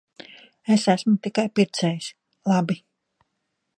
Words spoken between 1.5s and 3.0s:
pircējs. Labi.